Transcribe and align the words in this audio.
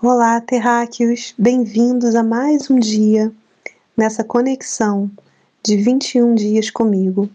Olá, 0.00 0.40
terráqueos! 0.40 1.34
Bem-vindos 1.36 2.14
a 2.14 2.22
mais 2.22 2.70
um 2.70 2.78
dia 2.78 3.32
nessa 3.96 4.22
conexão 4.22 5.10
de 5.60 5.76
21 5.76 6.36
dias 6.36 6.70
comigo. 6.70 7.28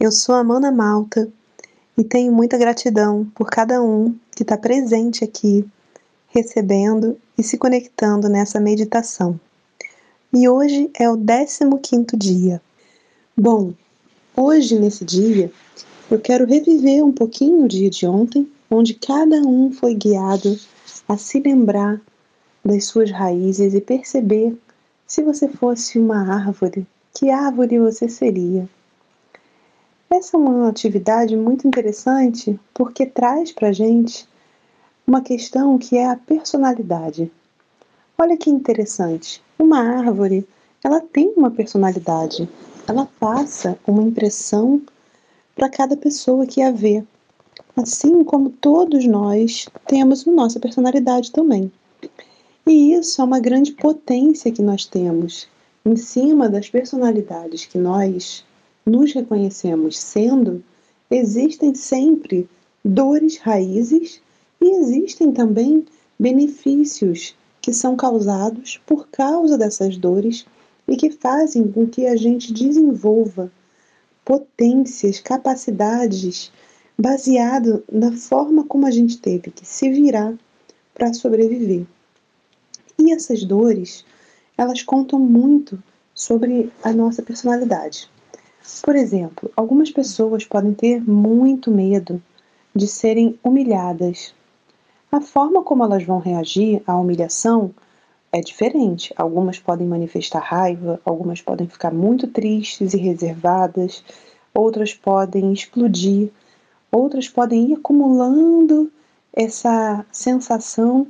Eu 0.00 0.10
sou 0.10 0.34
a 0.34 0.42
Mana 0.42 0.72
Malta 0.72 1.28
e 1.98 2.02
tenho 2.02 2.32
muita 2.32 2.56
gratidão 2.56 3.30
por 3.34 3.50
cada 3.50 3.82
um 3.82 4.16
que 4.34 4.42
está 4.42 4.56
presente 4.56 5.22
aqui, 5.24 5.62
recebendo 6.28 7.18
e 7.36 7.42
se 7.42 7.58
conectando 7.58 8.30
nessa 8.30 8.58
meditação. 8.58 9.38
E 10.32 10.48
hoje 10.48 10.90
é 10.98 11.06
o 11.10 11.18
15 11.18 12.16
dia. 12.16 12.62
Bom, 13.36 13.74
hoje 14.34 14.78
nesse 14.78 15.04
dia 15.04 15.52
eu 16.10 16.18
quero 16.18 16.46
reviver 16.46 17.04
um 17.04 17.12
pouquinho 17.12 17.66
o 17.66 17.68
dia 17.68 17.90
de 17.90 18.06
ontem, 18.06 18.50
onde 18.70 18.94
cada 18.94 19.36
um 19.42 19.70
foi 19.70 19.94
guiado 19.94 20.58
a 21.10 21.16
se 21.16 21.40
lembrar 21.40 22.00
das 22.64 22.84
suas 22.84 23.10
raízes 23.10 23.74
e 23.74 23.80
perceber 23.80 24.56
se 25.04 25.24
você 25.24 25.48
fosse 25.48 25.98
uma 25.98 26.36
árvore, 26.36 26.86
que 27.12 27.30
árvore 27.30 27.80
você 27.80 28.08
seria. 28.08 28.68
Essa 30.08 30.36
é 30.36 30.38
uma 30.38 30.68
atividade 30.68 31.36
muito 31.36 31.66
interessante 31.66 32.56
porque 32.72 33.04
traz 33.06 33.50
para 33.50 33.72
gente 33.72 34.28
uma 35.04 35.20
questão 35.20 35.76
que 35.78 35.98
é 35.98 36.06
a 36.08 36.14
personalidade. 36.14 37.28
Olha 38.16 38.36
que 38.36 38.48
interessante. 38.48 39.42
Uma 39.58 39.80
árvore, 39.80 40.46
ela 40.84 41.00
tem 41.00 41.32
uma 41.36 41.50
personalidade. 41.50 42.48
Ela 42.86 43.08
passa 43.18 43.76
uma 43.84 44.04
impressão 44.04 44.80
para 45.56 45.68
cada 45.68 45.96
pessoa 45.96 46.46
que 46.46 46.62
a 46.62 46.70
vê 46.70 47.04
assim 47.76 48.24
como 48.24 48.50
todos 48.50 49.06
nós 49.06 49.66
temos 49.86 50.24
nossa 50.26 50.58
personalidade 50.58 51.30
também. 51.32 51.70
E 52.66 52.92
isso 52.94 53.20
é 53.20 53.24
uma 53.24 53.40
grande 53.40 53.72
potência 53.72 54.52
que 54.52 54.62
nós 54.62 54.84
temos 54.84 55.48
em 55.84 55.96
cima 55.96 56.48
das 56.48 56.68
personalidades 56.68 57.64
que 57.64 57.78
nós 57.78 58.44
nos 58.84 59.12
reconhecemos 59.12 59.98
sendo, 59.98 60.62
existem 61.10 61.74
sempre 61.74 62.48
dores 62.84 63.38
raízes 63.38 64.20
e 64.60 64.76
existem 64.76 65.32
também 65.32 65.84
benefícios 66.18 67.34
que 67.62 67.72
são 67.72 67.96
causados 67.96 68.80
por 68.86 69.08
causa 69.08 69.56
dessas 69.56 69.96
dores 69.96 70.46
e 70.86 70.96
que 70.96 71.10
fazem 71.10 71.70
com 71.70 71.86
que 71.86 72.06
a 72.06 72.16
gente 72.16 72.52
desenvolva 72.52 73.50
potências, 74.24 75.20
capacidades 75.20 76.52
baseado 76.98 77.82
na 77.90 78.12
forma 78.12 78.64
como 78.64 78.86
a 78.86 78.90
gente 78.90 79.18
teve 79.18 79.50
que 79.50 79.66
se 79.66 79.90
virar 79.90 80.34
para 80.94 81.14
sobreviver. 81.14 81.86
E 82.98 83.12
essas 83.12 83.44
dores, 83.44 84.04
elas 84.56 84.82
contam 84.82 85.18
muito 85.18 85.82
sobre 86.14 86.70
a 86.82 86.92
nossa 86.92 87.22
personalidade. 87.22 88.10
Por 88.82 88.94
exemplo, 88.94 89.50
algumas 89.56 89.90
pessoas 89.90 90.44
podem 90.44 90.74
ter 90.74 91.02
muito 91.02 91.70
medo 91.70 92.22
de 92.74 92.86
serem 92.86 93.38
humilhadas. 93.42 94.34
A 95.10 95.20
forma 95.20 95.62
como 95.62 95.82
elas 95.82 96.04
vão 96.04 96.18
reagir 96.18 96.82
à 96.86 96.96
humilhação 96.96 97.74
é 98.30 98.40
diferente. 98.40 99.12
Algumas 99.16 99.58
podem 99.58 99.86
manifestar 99.86 100.40
raiva, 100.40 101.00
algumas 101.04 101.40
podem 101.40 101.66
ficar 101.66 101.92
muito 101.92 102.26
tristes 102.28 102.94
e 102.94 102.98
reservadas, 102.98 104.04
outras 104.54 104.94
podem 104.94 105.52
explodir 105.52 106.30
Outras 106.92 107.28
podem 107.28 107.70
ir 107.70 107.74
acumulando 107.74 108.90
essa 109.32 110.04
sensação 110.10 111.06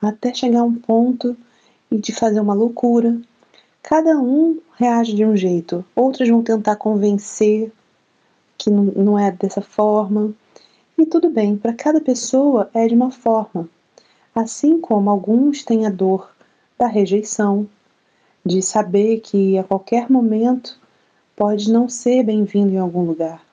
até 0.00 0.32
chegar 0.32 0.60
a 0.60 0.64
um 0.64 0.74
ponto 0.74 1.36
de 1.90 2.12
fazer 2.12 2.40
uma 2.40 2.54
loucura. 2.54 3.20
Cada 3.82 4.18
um 4.18 4.60
reage 4.76 5.14
de 5.14 5.24
um 5.24 5.36
jeito. 5.36 5.84
Outras 5.94 6.28
vão 6.28 6.42
tentar 6.42 6.76
convencer 6.76 7.72
que 8.56 8.70
não 8.70 9.18
é 9.18 9.30
dessa 9.30 9.60
forma. 9.60 10.32
E 10.96 11.04
tudo 11.04 11.28
bem, 11.28 11.56
para 11.56 11.74
cada 11.74 12.00
pessoa 12.00 12.70
é 12.72 12.86
de 12.86 12.94
uma 12.94 13.10
forma. 13.10 13.68
Assim 14.34 14.80
como 14.80 15.10
alguns 15.10 15.64
têm 15.64 15.86
a 15.86 15.90
dor 15.90 16.30
da 16.78 16.86
rejeição, 16.86 17.68
de 18.44 18.60
saber 18.60 19.20
que 19.20 19.56
a 19.58 19.64
qualquer 19.64 20.10
momento 20.10 20.78
pode 21.34 21.72
não 21.72 21.88
ser 21.88 22.22
bem-vindo 22.24 22.72
em 22.72 22.78
algum 22.78 23.02
lugar, 23.02 23.44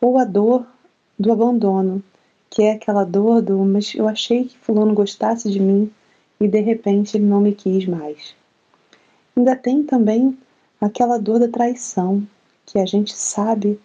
ou 0.00 0.18
a 0.18 0.24
dor 0.24 0.66
do 1.20 1.30
abandono, 1.30 2.02
que 2.48 2.62
é 2.62 2.72
aquela 2.72 3.04
dor 3.04 3.42
do 3.42 3.58
mas 3.58 3.94
eu 3.94 4.08
achei 4.08 4.46
que 4.46 4.56
fulano 4.56 4.94
gostasse 4.94 5.50
de 5.50 5.60
mim 5.60 5.92
e 6.40 6.48
de 6.48 6.60
repente 6.60 7.18
ele 7.18 7.26
não 7.26 7.42
me 7.42 7.52
quis 7.52 7.84
mais. 7.84 8.34
Ainda 9.36 9.54
tem 9.54 9.82
também 9.82 10.38
aquela 10.80 11.18
dor 11.18 11.38
da 11.38 11.46
traição, 11.46 12.26
que 12.64 12.78
a 12.78 12.86
gente 12.86 13.14
sabe 13.14 13.78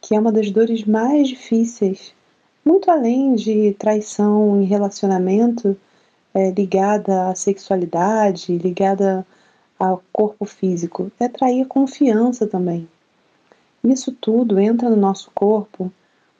que 0.00 0.14
é 0.14 0.20
uma 0.20 0.30
das 0.30 0.52
dores 0.52 0.84
mais 0.84 1.26
difíceis, 1.26 2.14
muito 2.64 2.88
além 2.92 3.34
de 3.34 3.72
traição 3.72 4.62
em 4.62 4.64
relacionamento 4.64 5.76
é, 6.32 6.52
ligada 6.52 7.30
à 7.30 7.34
sexualidade, 7.34 8.56
ligada 8.56 9.26
ao 9.76 10.00
corpo 10.12 10.44
físico, 10.44 11.10
é 11.18 11.26
trair 11.26 11.66
confiança 11.66 12.46
também. 12.46 12.88
Isso 13.82 14.12
tudo 14.12 14.60
entra 14.60 14.88
no 14.88 14.96
nosso 14.96 15.28
corpo 15.34 15.90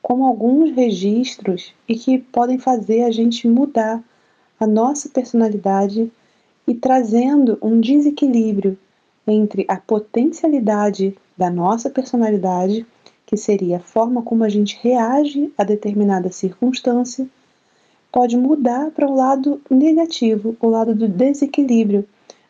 como 0.02 0.26
alguns 0.26 0.74
registros 0.74 1.74
e 1.88 1.94
que 1.94 2.18
podem 2.18 2.58
fazer 2.58 3.04
a 3.04 3.10
gente 3.10 3.46
mudar 3.46 4.02
a 4.58 4.66
nossa 4.66 5.08
personalidade 5.08 6.10
e 6.66 6.74
trazendo 6.74 7.58
um 7.62 7.80
desequilíbrio 7.80 8.78
entre 9.26 9.64
a 9.68 9.76
potencialidade 9.76 11.16
da 11.36 11.50
nossa 11.50 11.90
personalidade, 11.90 12.86
que 13.26 13.36
seria 13.36 13.76
a 13.76 13.80
forma 13.80 14.22
como 14.22 14.42
a 14.44 14.48
gente 14.48 14.78
reage 14.82 15.52
a 15.56 15.64
determinada 15.64 16.30
circunstância, 16.30 17.28
pode 18.10 18.36
mudar 18.36 18.90
para 18.90 19.06
o 19.06 19.14
lado 19.14 19.60
negativo, 19.70 20.56
o 20.60 20.68
lado 20.68 20.94
do 20.94 21.06
desequilíbrio, 21.06 22.06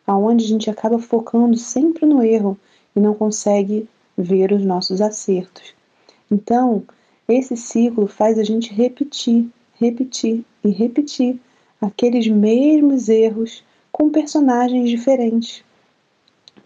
aonde 0.07 0.45
a 0.45 0.47
gente 0.47 0.69
acaba 0.69 0.97
focando 0.97 1.57
sempre 1.57 2.05
no 2.05 2.23
erro 2.23 2.57
e 2.95 2.99
não 2.99 3.13
consegue 3.13 3.87
ver 4.17 4.51
os 4.51 4.63
nossos 4.63 5.01
acertos. 5.01 5.73
Então, 6.31 6.83
esse 7.29 7.55
ciclo 7.55 8.07
faz 8.07 8.39
a 8.39 8.43
gente 8.43 8.73
repetir, 8.73 9.47
repetir 9.79 10.43
e 10.63 10.69
repetir 10.69 11.39
aqueles 11.79 12.27
mesmos 12.27 13.07
erros 13.07 13.63
com 13.91 14.09
personagens 14.09 14.89
diferentes. 14.89 15.63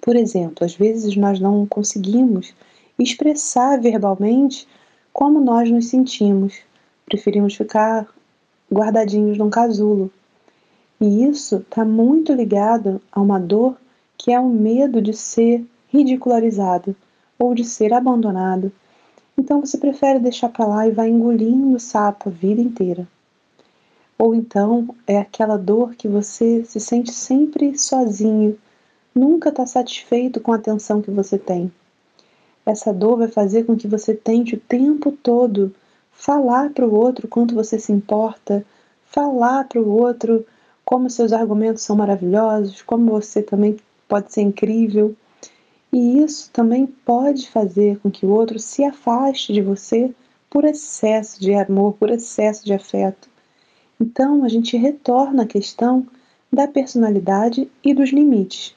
Por 0.01 0.15
exemplo, 0.15 0.65
às 0.65 0.73
vezes 0.73 1.15
nós 1.15 1.39
não 1.39 1.65
conseguimos 1.65 2.53
expressar 2.97 3.79
verbalmente 3.79 4.67
como 5.11 5.41
nós 5.41 5.69
nos 5.69 5.87
sentimos. 5.87 6.55
Preferimos 7.05 7.55
ficar 7.55 8.07
guardadinhos 8.71 9.37
num 9.37 9.49
casulo. 9.49 10.11
E 10.99 11.25
isso 11.25 11.57
está 11.57 11.83
muito 11.83 12.33
ligado 12.33 13.01
a 13.11 13.21
uma 13.21 13.39
dor 13.39 13.77
que 14.17 14.31
é 14.31 14.39
o 14.39 14.47
medo 14.47 15.01
de 15.01 15.13
ser 15.13 15.65
ridicularizado 15.89 16.95
ou 17.37 17.53
de 17.53 17.65
ser 17.65 17.93
abandonado 17.93 18.71
então 19.37 19.59
você 19.59 19.77
prefere 19.77 20.19
deixar 20.19 20.49
para 20.49 20.65
lá 20.65 20.87
e 20.87 20.91
vai 20.91 21.09
engolindo 21.09 21.75
o 21.75 21.79
sapo 21.79 22.29
a 22.29 22.31
vida 22.31 22.61
inteira. 22.61 23.07
Ou 24.17 24.33
então 24.35 24.95
é 25.07 25.17
aquela 25.17 25.57
dor 25.57 25.95
que 25.95 26.07
você 26.07 26.63
se 26.65 26.79
sente 26.79 27.11
sempre 27.11 27.77
sozinho, 27.77 28.57
nunca 29.13 29.49
está 29.49 29.65
satisfeito 29.65 30.39
com 30.39 30.53
a 30.53 30.55
atenção 30.55 31.01
que 31.01 31.11
você 31.11 31.37
tem. 31.37 31.71
Essa 32.65 32.93
dor 32.93 33.17
vai 33.17 33.27
fazer 33.27 33.65
com 33.65 33.75
que 33.75 33.87
você 33.87 34.13
tente 34.13 34.55
o 34.55 34.59
tempo 34.59 35.11
todo 35.11 35.73
falar 36.11 36.69
para 36.69 36.87
o 36.87 36.95
outro 36.95 37.27
quanto 37.27 37.53
você 37.53 37.77
se 37.77 37.91
importa, 37.91 38.65
falar 39.05 39.67
para 39.67 39.81
o 39.81 39.89
outro 39.89 40.45
como 40.85 41.09
seus 41.09 41.33
argumentos 41.33 41.83
são 41.83 41.95
maravilhosos, 41.95 42.81
como 42.81 43.11
você 43.11 43.41
também 43.41 43.77
pode 44.07 44.31
ser 44.31 44.41
incrível. 44.41 45.15
E 45.93 46.23
isso 46.23 46.49
também 46.51 46.87
pode 46.87 47.47
fazer 47.51 47.99
com 47.99 48.09
que 48.09 48.25
o 48.25 48.31
outro 48.31 48.57
se 48.57 48.83
afaste 48.83 49.53
de 49.53 49.61
você 49.61 50.11
por 50.49 50.65
excesso 50.65 51.39
de 51.39 51.53
amor, 51.53 51.93
por 51.93 52.09
excesso 52.09 52.65
de 52.65 52.73
afeto. 52.73 53.29
Então 54.01 54.43
a 54.43 54.49
gente 54.49 54.75
retorna 54.75 55.43
à 55.43 55.45
questão 55.45 56.07
da 56.51 56.67
personalidade 56.67 57.69
e 57.83 57.93
dos 57.93 58.09
limites. 58.09 58.75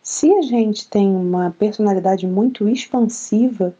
Se 0.00 0.32
a 0.34 0.42
gente 0.42 0.88
tem 0.88 1.08
uma 1.08 1.54
personalidade 1.58 2.28
muito 2.28 2.68
expansiva, 2.68 3.74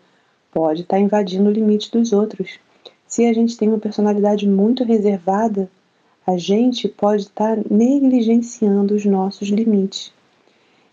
pode 0.52 0.82
estar 0.82 0.99
invadindo 0.99 1.50
o 1.50 1.52
limite 1.52 1.90
dos 1.90 2.12
outros. 2.12 2.58
Se 3.06 3.25
a 3.26 3.32
gente 3.32 3.56
tem 3.56 3.69
uma 3.69 3.78
personalidade 3.78 4.49
muito 4.49 4.82
reservada, 4.82 5.70
a 6.26 6.37
gente 6.37 6.88
pode 6.88 7.23
estar 7.23 7.58
negligenciando 7.70 8.94
os 8.94 9.05
nossos 9.05 9.49
limites. 9.49 10.12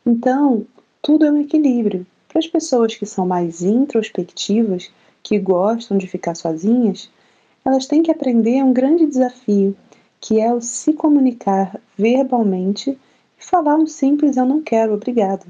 Então, 0.05 0.65
tudo 1.01 1.25
é 1.25 1.31
um 1.31 1.41
equilíbrio. 1.41 2.05
Para 2.27 2.39
as 2.39 2.47
pessoas 2.47 2.95
que 2.95 3.05
são 3.05 3.25
mais 3.25 3.61
introspectivas, 3.61 4.91
que 5.23 5.39
gostam 5.39 5.97
de 5.97 6.07
ficar 6.07 6.35
sozinhas, 6.35 7.09
elas 7.65 7.85
têm 7.85 8.03
que 8.03 8.11
aprender 8.11 8.63
um 8.63 8.73
grande 8.73 9.05
desafio, 9.05 9.75
que 10.19 10.39
é 10.39 10.53
o 10.53 10.61
se 10.61 10.93
comunicar 10.93 11.79
verbalmente 11.97 12.91
e 13.39 13.45
falar 13.45 13.75
um 13.75 13.87
simples 13.87 14.37
eu 14.37 14.45
não 14.45 14.61
quero, 14.61 14.93
obrigado. 14.93 15.45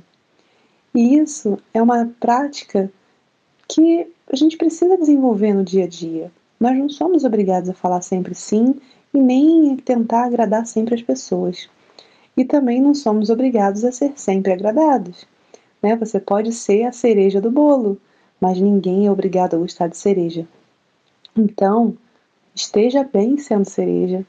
E 0.93 1.15
isso 1.17 1.57
é 1.73 1.81
uma 1.81 2.09
prática 2.19 2.91
que 3.67 4.07
a 4.31 4.35
gente 4.35 4.57
precisa 4.57 4.97
desenvolver 4.97 5.53
no 5.53 5.63
dia 5.63 5.85
a 5.85 5.87
dia. 5.87 6.31
Nós 6.59 6.77
não 6.77 6.89
somos 6.89 7.23
obrigados 7.23 7.69
a 7.69 7.73
falar 7.73 8.01
sempre 8.01 8.35
sim 8.35 8.75
e 9.13 9.19
nem 9.19 9.75
tentar 9.77 10.25
agradar 10.25 10.65
sempre 10.65 10.95
as 10.95 11.01
pessoas. 11.01 11.69
E 12.35 12.45
também 12.45 12.81
não 12.81 12.93
somos 12.93 13.29
obrigados 13.29 13.83
a 13.83 13.91
ser 13.91 14.13
sempre 14.15 14.53
agradados. 14.53 15.27
Né? 15.81 15.95
Você 15.95 16.19
pode 16.19 16.51
ser 16.51 16.83
a 16.83 16.91
cereja 16.91 17.39
do 17.39 17.51
bolo, 17.51 17.97
mas 18.39 18.59
ninguém 18.59 19.07
é 19.07 19.11
obrigado 19.11 19.55
a 19.55 19.59
gostar 19.59 19.87
de 19.87 19.97
cereja. 19.97 20.47
Então, 21.35 21.97
esteja 22.53 23.03
bem 23.03 23.37
sendo 23.37 23.65
cereja, 23.65 24.25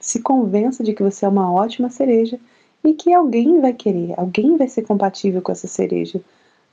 se 0.00 0.20
convença 0.22 0.82
de 0.82 0.92
que 0.92 1.02
você 1.02 1.24
é 1.24 1.28
uma 1.28 1.52
ótima 1.52 1.90
cereja 1.90 2.38
e 2.84 2.94
que 2.94 3.12
alguém 3.12 3.60
vai 3.60 3.72
querer, 3.72 4.18
alguém 4.18 4.56
vai 4.56 4.68
ser 4.68 4.82
compatível 4.82 5.42
com 5.42 5.52
essa 5.52 5.66
cereja. 5.66 6.20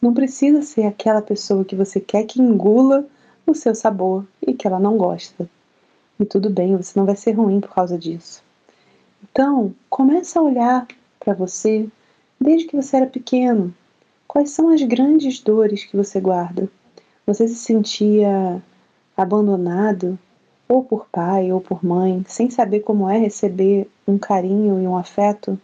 Não 0.02 0.14
precisa 0.14 0.62
ser 0.62 0.84
aquela 0.86 1.22
pessoa 1.22 1.66
que 1.66 1.76
você 1.76 2.00
quer 2.00 2.26
que 2.26 2.42
engula 2.42 3.06
o 3.46 3.54
seu 3.54 3.74
sabor 3.74 4.26
e 4.46 4.54
que 4.54 4.68
ela 4.68 4.80
não 4.80 4.98
gosta. 4.98 5.50
E 6.20 6.26
tudo 6.26 6.50
bem, 6.50 6.78
você 6.78 6.98
não 6.98 7.06
vai 7.06 7.16
ser 7.16 7.32
ruim 7.34 7.60
por 7.60 7.74
causa 7.74 7.98
disso. 7.98 8.44
Então, 9.24 9.74
comece 9.90 10.38
a 10.38 10.42
olhar 10.42 10.88
para 11.20 11.34
você 11.34 11.88
desde 12.40 12.68
que 12.68 12.76
você 12.76 12.98
era 12.98 13.08
pequeno. 13.08 13.74
Quais 14.36 14.50
são 14.50 14.68
as 14.68 14.82
grandes 14.82 15.40
dores 15.40 15.86
que 15.86 15.96
você 15.96 16.20
guarda? 16.20 16.70
Você 17.26 17.48
se 17.48 17.56
sentia 17.56 18.62
abandonado, 19.16 20.20
ou 20.68 20.84
por 20.84 21.08
pai 21.10 21.54
ou 21.54 21.62
por 21.62 21.86
mãe, 21.86 22.22
sem 22.28 22.50
saber 22.50 22.82
como 22.82 23.10
é 23.10 23.18
receber 23.18 23.90
um 24.06 24.18
carinho 24.18 24.84
e 24.84 24.86
um 24.86 24.98
afeto? 24.98 25.58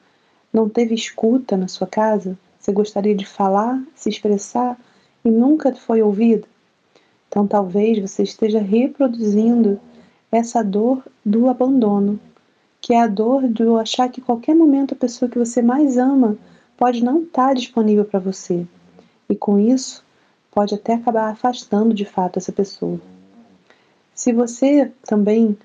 Não 0.54 0.70
teve 0.70 0.96
escuta 0.96 1.58
na 1.58 1.68
sua 1.68 1.86
casa? 1.86 2.40
Você 2.58 2.72
gostaria 2.72 3.14
de 3.14 3.26
falar, 3.26 3.78
se 3.94 4.08
expressar 4.08 4.80
e 5.26 5.30
nunca 5.30 5.76
foi 5.76 6.02
ouvido? 6.02 6.48
Então 7.28 7.46
talvez 7.46 8.00
você 8.00 8.24
esteja 8.24 8.62
reproduzindo 8.62 9.82
essa 10.32 10.64
dor 10.64 11.04
do 11.26 11.50
abandono, 11.50 12.18
que 12.80 12.94
é 12.94 13.02
a 13.02 13.08
dor 13.08 13.50
de 13.50 13.64
achar 13.82 14.08
que 14.08 14.22
qualquer 14.22 14.56
momento 14.56 14.94
a 14.94 14.98
pessoa 14.98 15.30
que 15.30 15.38
você 15.38 15.62
mais 15.62 15.98
ama 15.98 16.38
pode 16.82 17.04
não 17.04 17.22
estar 17.22 17.54
disponível 17.54 18.04
para 18.04 18.20
você. 18.20 18.66
E 19.30 19.36
com 19.36 19.60
isso, 19.60 20.04
pode 20.50 20.74
até 20.74 20.96
acabar 20.96 21.30
afastando 21.30 21.94
de 21.94 22.06
fato 22.06 22.40
essa 22.40 22.52
pessoa. 22.52 23.00
Se 24.16 24.34
você 24.34 24.92
também 25.06 25.56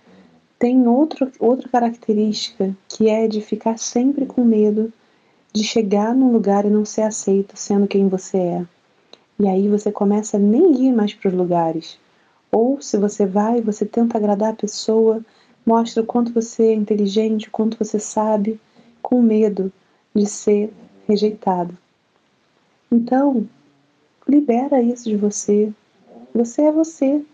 tem 0.58 0.86
outro, 0.86 1.32
outra 1.40 1.70
característica 1.70 2.76
que 2.86 3.08
é 3.08 3.26
de 3.26 3.40
ficar 3.40 3.78
sempre 3.78 4.26
com 4.26 4.44
medo 4.44 4.92
de 5.54 5.64
chegar 5.64 6.14
num 6.14 6.32
lugar 6.32 6.66
e 6.66 6.70
não 6.70 6.84
ser 6.84 7.00
aceito 7.00 7.56
sendo 7.56 7.88
quem 7.88 8.10
você 8.10 8.36
é. 8.36 8.66
E 9.40 9.48
aí 9.48 9.70
você 9.70 9.90
começa 9.90 10.36
a 10.36 10.40
nem 10.40 10.86
ir 10.86 10.92
mais 10.92 11.14
para 11.14 11.30
os 11.30 11.34
lugares. 11.34 11.98
Ou 12.52 12.82
se 12.82 12.98
você 12.98 13.24
vai, 13.24 13.62
você 13.62 13.86
tenta 13.86 14.18
agradar 14.18 14.50
a 14.50 14.56
pessoa, 14.56 15.24
mostra 15.64 16.02
o 16.02 16.06
quanto 16.06 16.30
você 16.34 16.64
é 16.64 16.74
inteligente, 16.74 17.48
o 17.48 17.50
quanto 17.50 17.82
você 17.82 17.98
sabe, 17.98 18.60
com 19.00 19.22
medo 19.22 19.72
de 20.14 20.26
ser 20.26 20.70
rejeitado. 21.06 21.76
Então, 22.90 23.46
libera 24.28 24.82
isso 24.82 25.04
de 25.04 25.16
você. 25.16 25.72
Você 26.34 26.62
é 26.62 26.72
você. 26.72 27.24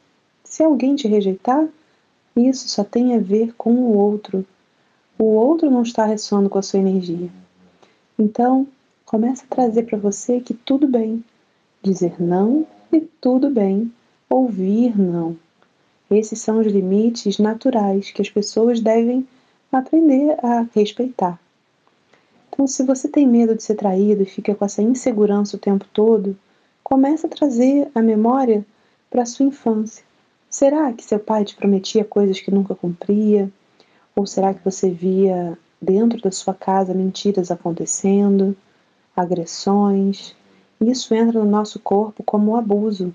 Se 0.44 0.62
alguém 0.62 0.94
te 0.96 1.08
rejeitar, 1.08 1.66
isso 2.36 2.68
só 2.68 2.84
tem 2.84 3.14
a 3.14 3.18
ver 3.18 3.54
com 3.54 3.72
o 3.72 3.96
outro. 3.96 4.46
O 5.18 5.24
outro 5.24 5.70
não 5.70 5.82
está 5.82 6.04
ressoando 6.04 6.48
com 6.48 6.58
a 6.58 6.62
sua 6.62 6.80
energia. 6.80 7.30
Então, 8.18 8.66
comece 9.04 9.44
a 9.44 9.54
trazer 9.54 9.84
para 9.84 9.98
você 9.98 10.40
que 10.40 10.54
tudo 10.54 10.86
bem 10.86 11.24
dizer 11.82 12.20
não 12.20 12.66
e 12.92 13.00
tudo 13.00 13.50
bem 13.50 13.92
ouvir 14.30 14.98
não. 14.98 15.36
Esses 16.10 16.40
são 16.40 16.60
os 16.60 16.66
limites 16.66 17.38
naturais 17.38 18.10
que 18.10 18.22
as 18.22 18.30
pessoas 18.30 18.80
devem 18.80 19.26
aprender 19.70 20.36
a 20.44 20.66
respeitar. 20.74 21.40
Então, 22.52 22.66
se 22.66 22.82
você 22.82 23.08
tem 23.08 23.26
medo 23.26 23.54
de 23.54 23.62
ser 23.62 23.76
traído 23.76 24.22
e 24.22 24.26
fica 24.26 24.54
com 24.54 24.64
essa 24.64 24.82
insegurança 24.82 25.56
o 25.56 25.60
tempo 25.60 25.86
todo, 25.90 26.36
comece 26.84 27.24
a 27.24 27.28
trazer 27.28 27.90
a 27.94 28.02
memória 28.02 28.64
para 29.10 29.22
a 29.22 29.26
sua 29.26 29.46
infância. 29.46 30.04
Será 30.50 30.92
que 30.92 31.02
seu 31.02 31.18
pai 31.18 31.46
te 31.46 31.56
prometia 31.56 32.04
coisas 32.04 32.38
que 32.38 32.50
nunca 32.50 32.74
cumpria? 32.74 33.50
Ou 34.14 34.26
será 34.26 34.52
que 34.52 34.62
você 34.62 34.90
via 34.90 35.58
dentro 35.80 36.20
da 36.20 36.30
sua 36.30 36.52
casa 36.52 36.92
mentiras 36.92 37.50
acontecendo, 37.50 38.54
agressões? 39.16 40.36
Isso 40.78 41.14
entra 41.14 41.42
no 41.42 41.50
nosso 41.50 41.80
corpo 41.80 42.22
como 42.22 42.54
abuso. 42.54 43.14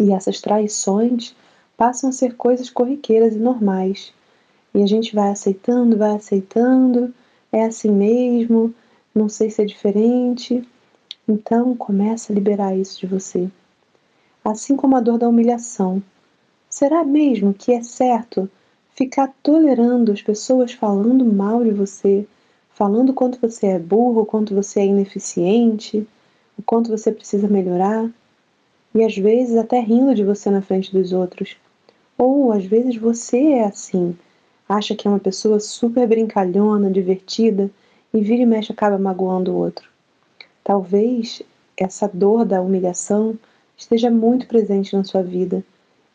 E 0.00 0.10
essas 0.10 0.40
traições 0.40 1.36
passam 1.76 2.08
a 2.08 2.12
ser 2.12 2.34
coisas 2.34 2.70
corriqueiras 2.70 3.34
e 3.34 3.38
normais. 3.38 4.10
E 4.74 4.82
a 4.82 4.86
gente 4.86 5.14
vai 5.14 5.30
aceitando, 5.30 5.98
vai 5.98 6.16
aceitando, 6.16 7.12
é 7.52 7.64
assim 7.64 7.90
mesmo, 7.90 8.74
não 9.14 9.28
sei 9.28 9.50
se 9.50 9.62
é 9.62 9.64
diferente. 9.64 10.66
Então 11.26 11.76
começa 11.76 12.32
a 12.32 12.34
liberar 12.34 12.76
isso 12.76 13.00
de 13.00 13.06
você. 13.06 13.50
Assim 14.44 14.76
como 14.76 14.96
a 14.96 15.00
dor 15.00 15.18
da 15.18 15.28
humilhação. 15.28 16.02
Será 16.70 17.04
mesmo 17.04 17.52
que 17.52 17.72
é 17.72 17.82
certo 17.82 18.48
ficar 18.94 19.32
tolerando 19.42 20.12
as 20.12 20.22
pessoas 20.22 20.72
falando 20.72 21.24
mal 21.24 21.62
de 21.62 21.70
você, 21.70 22.26
falando 22.74 23.12
quanto 23.14 23.40
você 23.40 23.66
é 23.66 23.78
burro, 23.78 24.26
quanto 24.26 24.54
você 24.54 24.80
é 24.80 24.86
ineficiente, 24.86 26.06
o 26.58 26.62
quanto 26.62 26.90
você 26.90 27.12
precisa 27.12 27.46
melhorar, 27.46 28.10
e 28.94 29.04
às 29.04 29.16
vezes 29.16 29.56
até 29.56 29.80
rindo 29.80 30.14
de 30.14 30.24
você 30.24 30.50
na 30.50 30.62
frente 30.62 30.92
dos 30.92 31.12
outros. 31.12 31.56
Ou 32.16 32.52
às 32.52 32.64
vezes 32.64 32.96
você 32.96 33.38
é 33.52 33.64
assim, 33.64 34.16
acha 34.68 34.94
que 34.94 35.08
é 35.08 35.10
uma 35.10 35.18
pessoa 35.18 35.58
super 35.58 36.06
brincalhona, 36.06 36.90
divertida, 36.90 37.70
e 38.12 38.20
vira 38.20 38.42
e 38.42 38.46
mexe 38.46 38.72
acaba 38.72 38.98
magoando 38.98 39.52
o 39.52 39.56
outro. 39.56 39.88
Talvez 40.64 41.42
essa 41.76 42.08
dor 42.08 42.44
da 42.44 42.60
humilhação 42.60 43.38
esteja 43.76 44.10
muito 44.10 44.46
presente 44.46 44.94
na 44.96 45.04
sua 45.04 45.22
vida 45.22 45.64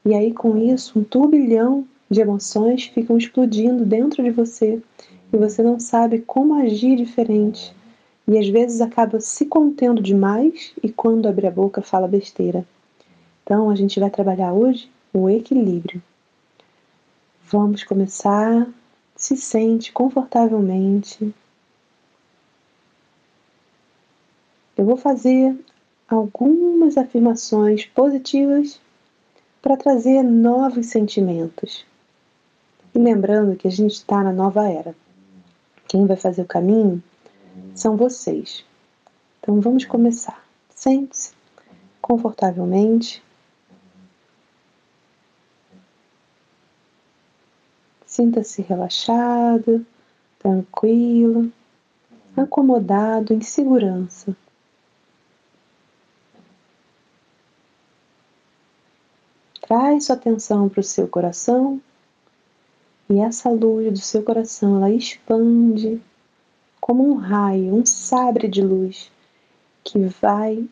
e 0.06 0.14
aí, 0.14 0.34
com 0.34 0.58
isso, 0.58 1.00
um 1.00 1.04
turbilhão 1.04 1.88
de 2.12 2.20
emoções 2.20 2.84
ficam 2.88 3.18
explodindo 3.18 3.86
dentro 3.86 4.22
de 4.22 4.32
você 4.32 4.82
e 5.32 5.38
você 5.38 5.64
não 5.64 5.80
sabe 5.80 6.20
como 6.20 6.56
agir 6.56 6.98
diferente. 6.98 7.74
E 8.28 8.38
às 8.38 8.48
vezes 8.50 8.82
acaba 8.82 9.22
se 9.22 9.46
contendo 9.46 10.02
demais 10.02 10.74
e 10.84 10.90
quando 10.90 11.28
abre 11.28 11.48
a 11.48 11.52
boca 11.52 11.82
fala 11.82 12.06
besteira. 12.06 12.66
Então 13.44 13.70
a 13.70 13.76
gente 13.76 13.98
vai 13.98 14.10
trabalhar 14.10 14.52
hoje 14.52 14.90
o 15.14 15.30
equilíbrio. 15.30 16.02
Vamos 17.54 17.84
começar. 17.84 18.68
Se 19.16 19.38
sente 19.38 19.92
confortavelmente. 19.92 21.32
Eu 24.76 24.84
vou 24.84 24.98
fazer 24.98 25.56
algumas 26.08 26.98
afirmações 26.98 27.86
positivas 27.86 28.82
para 29.62 29.78
trazer 29.78 30.24
novos 30.24 30.88
sentimentos. 30.88 31.86
E 32.92 32.98
lembrando 32.98 33.56
que 33.56 33.68
a 33.68 33.72
gente 33.72 33.94
está 33.94 34.24
na 34.24 34.34
nova 34.34 34.68
era. 34.68 34.96
Quem 35.88 36.08
vai 36.08 36.18
fazer 36.18 36.42
o 36.42 36.48
caminho 36.48 37.04
são 37.76 37.96
vocês. 37.96 38.66
Então 39.40 39.62
vamos 39.62 39.86
começar. 39.86 40.44
Sente-se 40.74 41.34
confortavelmente. 42.02 43.22
Sinta-se 48.14 48.62
relaxado, 48.62 49.84
tranquilo, 50.38 51.52
acomodado, 52.38 53.34
em 53.34 53.42
segurança. 53.42 54.38
Traz 59.62 60.06
sua 60.06 60.16
atenção 60.16 60.70
para 60.70 60.82
o 60.82 60.84
seu 60.84 61.08
coração 61.08 61.82
e 63.10 63.20
essa 63.20 63.50
luz 63.50 63.92
do 63.92 63.98
seu 63.98 64.22
coração 64.22 64.76
ela 64.76 64.92
expande 64.92 66.00
como 66.80 67.10
um 67.10 67.16
raio, 67.16 67.74
um 67.74 67.84
sabre 67.84 68.48
de 68.48 68.62
luz 68.62 69.12
que 69.84 69.98
vai 70.22 70.70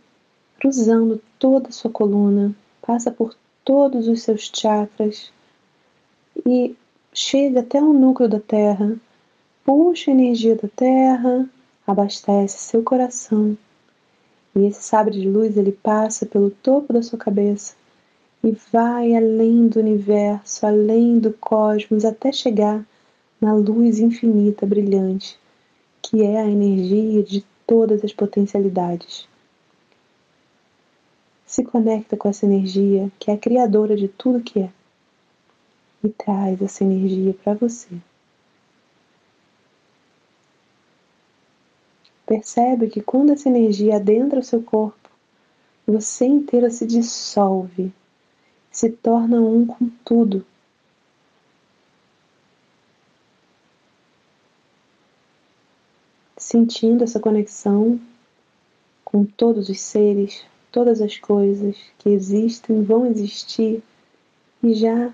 cruzando 0.60 1.20
toda 1.40 1.70
a 1.70 1.72
sua 1.72 1.90
coluna, 1.90 2.56
passa 2.84 3.10
por 3.10 3.36
todos 3.66 4.08
os 4.08 4.22
seus 4.22 4.52
chakras 4.54 5.34
e 6.46 6.76
chega 7.14 7.60
até 7.60 7.82
o 7.82 7.94
núcleo 7.94 8.30
da 8.30 8.40
Terra, 8.40 8.96
puxa 9.66 10.12
a 10.12 10.14
energia 10.14 10.56
da 10.56 10.68
Terra, 10.70 11.50
abastece 11.86 12.58
seu 12.58 12.84
coração. 12.84 13.58
E 14.56 14.66
esse 14.66 14.84
sabre 14.84 15.20
de 15.20 15.30
luz 15.30 15.58
ele 15.58 15.72
passa 15.72 16.26
pelo 16.26 16.50
topo 16.50 16.94
da 16.94 17.02
sua 17.02 17.20
cabeça 17.20 17.76
e 18.44 18.52
vai 18.72 19.16
além 19.16 19.68
do 19.68 19.80
universo, 19.80 20.66
além 20.66 21.20
do 21.20 21.32
cosmos, 21.34 22.06
até 22.06 22.32
chegar 22.32 22.86
na 23.40 23.54
luz 23.54 24.00
infinita, 24.00 24.66
brilhante, 24.66 25.38
que 26.02 26.24
é 26.24 26.42
a 26.42 26.50
energia 26.50 27.24
de 27.24 27.46
todas 27.68 28.04
as 28.04 28.14
potencialidades. 28.14 29.28
Se 31.46 31.64
conecta 31.64 32.16
com 32.16 32.30
essa 32.30 32.46
energia 32.46 33.12
que 33.20 33.30
é 33.30 33.34
a 33.34 33.38
criadora 33.38 33.96
de 33.96 34.08
tudo 34.08 34.42
que 34.42 34.60
é 34.60 34.70
e 36.04 36.10
traz 36.10 36.62
essa 36.62 36.84
energia 36.84 37.34
para 37.44 37.54
você. 37.54 37.90
Percebe 42.26 42.88
que 42.88 43.02
quando 43.02 43.34
essa 43.34 43.50
energia 43.50 43.98
adentra 43.98 44.40
o 44.40 44.44
seu 44.44 44.64
corpo, 44.64 45.10
você 45.86 46.26
inteira 46.26 46.70
se 46.70 46.86
dissolve, 46.86 47.92
se 48.72 48.90
torna 48.90 49.42
um 49.42 49.66
com 49.66 49.90
tudo. 50.06 50.46
Sentindo 56.38 57.04
essa 57.04 57.20
conexão 57.20 58.00
com 59.04 59.26
todos 59.26 59.68
os 59.68 59.80
seres, 59.82 60.46
todas 60.72 61.02
as 61.02 61.18
coisas 61.18 61.76
que 62.00 62.10
existem, 62.10 62.82
vão 62.82 63.06
existir 63.06 63.84
e 64.64 64.74
já 64.74 65.12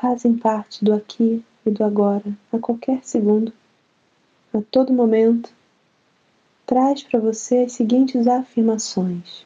fazem 0.00 0.36
parte 0.36 0.84
do 0.84 0.92
aqui 0.92 1.44
e 1.66 1.70
do 1.70 1.82
agora, 1.82 2.32
a 2.52 2.58
qualquer 2.58 3.00
segundo, 3.02 3.52
a 4.54 4.60
todo 4.70 4.92
momento, 4.92 5.52
traz 6.64 7.02
para 7.02 7.18
você 7.18 7.64
as 7.64 7.72
seguintes 7.72 8.28
afirmações. 8.28 9.44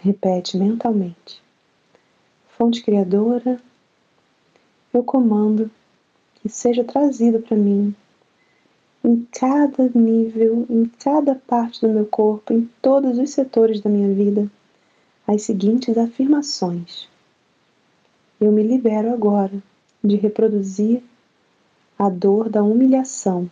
Repete 0.00 0.56
mentalmente. 0.56 1.40
Fonte 2.48 2.82
Criadora, 2.82 3.60
eu 4.92 5.04
comando 5.04 5.70
que 6.36 6.48
seja 6.48 6.82
trazido 6.82 7.40
para 7.40 7.56
mim 7.56 7.94
em 9.04 9.24
cada 9.30 9.88
nível, 9.94 10.66
em 10.68 10.86
cada 10.98 11.36
parte 11.36 11.80
do 11.80 11.88
meu 11.88 12.06
corpo, 12.06 12.52
em 12.52 12.68
todos 12.82 13.18
os 13.18 13.30
setores 13.30 13.80
da 13.80 13.88
minha 13.88 14.12
vida, 14.12 14.50
as 15.28 15.42
seguintes 15.42 15.96
afirmações. 15.96 17.08
Eu 18.38 18.52
me 18.52 18.62
libero 18.62 19.12
agora 19.12 19.62
de 20.04 20.16
reproduzir 20.16 21.02
a 21.98 22.10
dor 22.10 22.50
da 22.50 22.62
humilhação 22.62 23.50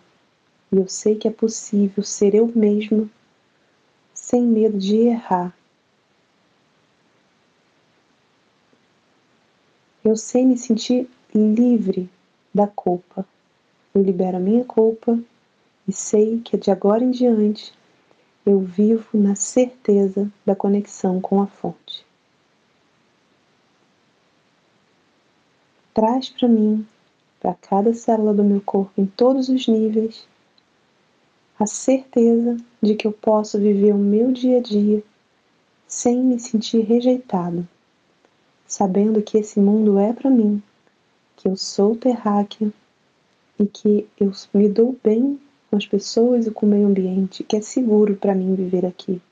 e 0.70 0.76
eu 0.76 0.88
sei 0.88 1.14
que 1.14 1.26
é 1.26 1.30
possível 1.30 2.02
ser 2.02 2.34
eu 2.34 2.46
mesma 2.54 3.08
sem 4.12 4.42
medo 4.42 4.76
de 4.76 4.96
errar. 4.96 5.56
Eu 10.04 10.16
sei 10.16 10.44
me 10.44 10.58
sentir 10.58 11.08
livre 11.34 12.10
da 12.52 12.66
culpa. 12.66 13.26
Eu 13.94 14.02
libero 14.02 14.36
a 14.36 14.40
minha 14.40 14.64
culpa 14.64 15.18
e 15.88 15.92
sei 15.92 16.40
que 16.40 16.58
de 16.58 16.70
agora 16.70 17.02
em 17.02 17.10
diante 17.10 17.72
eu 18.44 18.60
vivo 18.60 19.08
na 19.14 19.34
certeza 19.34 20.30
da 20.44 20.54
conexão 20.54 21.22
com 21.22 21.40
a 21.40 21.46
fonte. 21.46 22.04
Traz 25.94 26.28
para 26.28 26.48
mim, 26.48 26.84
para 27.38 27.54
cada 27.54 27.94
célula 27.94 28.34
do 28.34 28.42
meu 28.42 28.60
corpo, 28.60 29.00
em 29.00 29.06
todos 29.06 29.48
os 29.48 29.68
níveis, 29.68 30.26
a 31.56 31.66
certeza 31.66 32.56
de 32.82 32.96
que 32.96 33.06
eu 33.06 33.12
posso 33.12 33.60
viver 33.60 33.94
o 33.94 33.98
meu 33.98 34.32
dia 34.32 34.58
a 34.58 34.60
dia 34.60 35.04
sem 35.86 36.18
me 36.18 36.40
sentir 36.40 36.80
rejeitado, 36.80 37.64
sabendo 38.66 39.22
que 39.22 39.38
esse 39.38 39.60
mundo 39.60 39.96
é 39.96 40.12
para 40.12 40.28
mim, 40.28 40.60
que 41.36 41.46
eu 41.46 41.56
sou 41.56 41.94
terráquea 41.94 42.72
e 43.56 43.64
que 43.64 44.08
eu 44.18 44.32
me 44.52 44.68
dou 44.68 44.98
bem 45.00 45.40
com 45.70 45.76
as 45.76 45.86
pessoas 45.86 46.48
e 46.48 46.50
com 46.50 46.66
o 46.66 46.68
meio 46.68 46.88
ambiente, 46.88 47.44
que 47.44 47.54
é 47.54 47.60
seguro 47.60 48.16
para 48.16 48.34
mim 48.34 48.56
viver 48.56 48.84
aqui. 48.84 49.22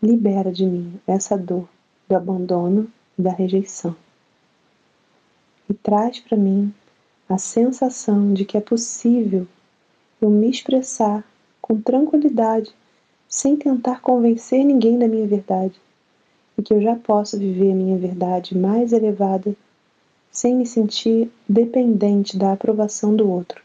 Libera 0.00 0.52
de 0.52 0.64
mim 0.64 1.00
essa 1.08 1.36
dor 1.36 1.68
do 2.14 2.16
abandono 2.16 2.88
e 3.18 3.22
da 3.22 3.32
rejeição. 3.32 3.96
E 5.68 5.74
traz 5.74 6.20
para 6.20 6.36
mim 6.36 6.72
a 7.28 7.38
sensação 7.38 8.32
de 8.32 8.44
que 8.44 8.56
é 8.56 8.60
possível 8.60 9.46
eu 10.20 10.30
me 10.30 10.48
expressar 10.48 11.24
com 11.60 11.80
tranquilidade, 11.80 12.72
sem 13.28 13.56
tentar 13.56 14.00
convencer 14.00 14.64
ninguém 14.64 14.98
da 14.98 15.08
minha 15.08 15.26
verdade, 15.26 15.74
e 16.56 16.62
que 16.62 16.72
eu 16.72 16.80
já 16.80 16.94
posso 16.94 17.38
viver 17.38 17.72
a 17.72 17.74
minha 17.74 17.98
verdade 17.98 18.56
mais 18.56 18.92
elevada 18.92 19.56
sem 20.30 20.54
me 20.54 20.66
sentir 20.66 21.30
dependente 21.48 22.36
da 22.36 22.52
aprovação 22.52 23.16
do 23.16 23.28
outro. 23.28 23.63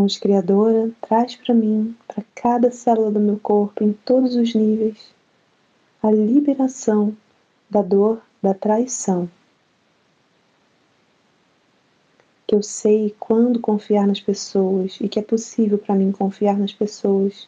Fonte 0.00 0.18
Criadora, 0.18 0.90
traz 1.02 1.36
para 1.36 1.54
mim, 1.54 1.94
para 2.08 2.24
cada 2.34 2.70
célula 2.70 3.10
do 3.10 3.20
meu 3.20 3.38
corpo, 3.38 3.84
em 3.84 3.92
todos 3.92 4.34
os 4.34 4.54
níveis, 4.54 4.96
a 6.02 6.10
liberação 6.10 7.14
da 7.68 7.82
dor 7.82 8.22
da 8.42 8.54
traição 8.54 9.28
que 12.46 12.54
eu 12.54 12.62
sei 12.62 13.14
quando 13.20 13.60
confiar 13.60 14.06
nas 14.06 14.20
pessoas 14.20 14.96
e 15.02 15.06
que 15.06 15.18
é 15.18 15.22
possível 15.22 15.76
para 15.76 15.94
mim 15.94 16.10
confiar 16.10 16.58
nas 16.58 16.72
pessoas 16.72 17.46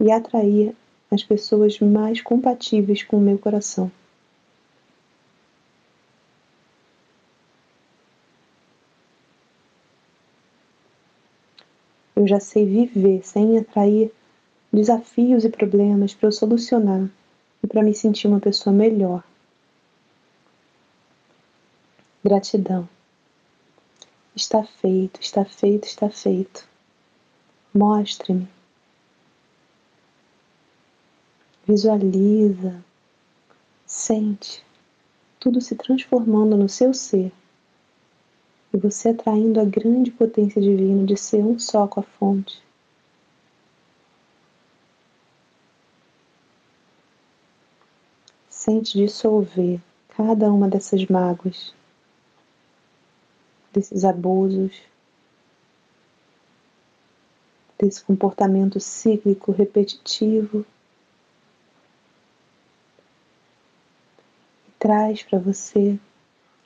e 0.00 0.10
atrair 0.10 0.74
as 1.08 1.22
pessoas 1.22 1.78
mais 1.78 2.20
compatíveis 2.20 3.04
com 3.04 3.18
o 3.18 3.20
meu 3.20 3.38
coração. 3.38 3.88
Já 12.32 12.40
sei 12.40 12.64
viver 12.64 13.22
sem 13.22 13.58
atrair 13.58 14.10
desafios 14.72 15.44
e 15.44 15.50
problemas 15.50 16.14
para 16.14 16.28
eu 16.28 16.32
solucionar 16.32 17.06
e 17.62 17.66
para 17.66 17.82
me 17.82 17.94
sentir 17.94 18.26
uma 18.26 18.40
pessoa 18.40 18.74
melhor. 18.74 19.22
Gratidão. 22.24 22.88
Está 24.34 24.64
feito, 24.64 25.20
está 25.20 25.44
feito, 25.44 25.84
está 25.84 26.08
feito. 26.08 26.66
Mostre-me. 27.74 28.48
Visualiza, 31.68 32.82
sente 33.86 34.64
tudo 35.38 35.60
se 35.60 35.74
transformando 35.74 36.56
no 36.56 36.68
seu 36.68 36.94
ser 36.94 37.30
e 38.72 38.76
você 38.78 39.10
atraindo 39.10 39.60
a 39.60 39.64
grande 39.64 40.10
potência 40.10 40.60
divina 40.60 41.04
de 41.04 41.16
ser 41.16 41.44
um 41.44 41.58
só 41.58 41.86
com 41.86 42.00
a 42.00 42.02
fonte. 42.02 42.62
Sente 48.48 48.96
dissolver 48.96 49.80
cada 50.08 50.50
uma 50.50 50.68
dessas 50.68 51.04
mágoas 51.06 51.74
desses 53.72 54.04
abusos, 54.04 54.82
desse 57.78 58.04
comportamento 58.04 58.78
cíclico 58.78 59.50
repetitivo. 59.50 60.64
E 64.68 64.70
traz 64.78 65.22
para 65.22 65.38
você 65.38 65.98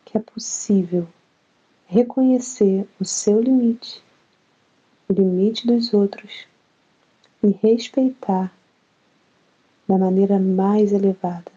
que 0.04 0.18
é 0.18 0.20
possível 0.20 1.08
reconhecer 1.86 2.86
o 3.00 3.04
seu 3.04 3.40
limite, 3.40 4.02
o 5.08 5.12
limite 5.12 5.66
dos 5.66 5.94
outros 5.94 6.46
e 7.42 7.48
respeitar 7.62 8.52
da 9.86 9.96
maneira 9.96 10.38
mais 10.38 10.92
elevada. 10.92 11.56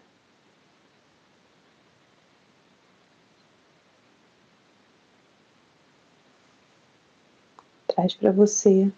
traz 8.00 8.14
para 8.14 8.32
você 8.32 8.90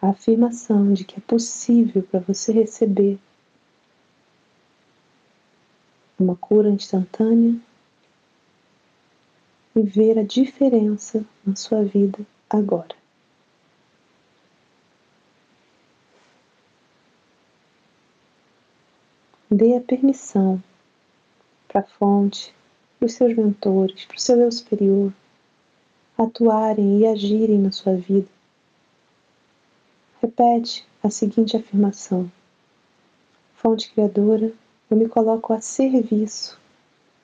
a 0.00 0.08
afirmação 0.08 0.94
de 0.94 1.04
que 1.04 1.18
é 1.18 1.20
possível 1.20 2.02
para 2.02 2.20
você 2.20 2.50
receber 2.50 3.18
uma 6.18 6.34
cura 6.34 6.70
instantânea 6.70 7.60
e 9.74 9.82
ver 9.82 10.18
a 10.18 10.22
diferença 10.22 11.24
na 11.46 11.56
sua 11.56 11.82
vida 11.82 12.18
agora. 12.48 12.94
Dê 19.50 19.76
a 19.76 19.80
permissão 19.80 20.62
para 21.68 21.80
a 21.80 21.84
fonte, 21.84 22.54
para 22.98 23.06
os 23.06 23.14
seus 23.14 23.36
mentores, 23.36 24.04
para 24.04 24.16
o 24.16 24.20
seu 24.20 24.40
eu 24.40 24.52
superior 24.52 25.12
atuarem 26.16 27.00
e 27.00 27.06
agirem 27.06 27.58
na 27.58 27.72
sua 27.72 27.96
vida. 27.96 28.28
Repete 30.20 30.86
a 31.02 31.10
seguinte 31.10 31.56
afirmação: 31.56 32.30
Fonte 33.54 33.90
Criadora, 33.92 34.52
eu 34.90 34.96
me 34.96 35.08
coloco 35.08 35.52
a 35.52 35.60
serviço 35.60 36.60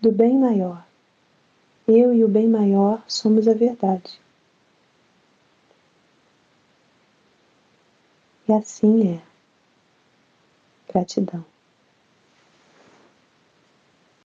do 0.01 0.11
bem 0.11 0.39
maior. 0.39 0.88
Eu 1.91 2.13
e 2.13 2.23
o 2.23 2.29
bem 2.29 2.47
maior 2.47 3.03
somos 3.09 3.49
a 3.49 3.55
verdade. 3.55 4.21
E 8.47 8.53
assim 8.53 9.15
é. 9.15 9.23
Gratidão. 10.93 11.45